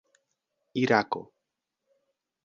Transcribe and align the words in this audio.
irako 0.81 1.21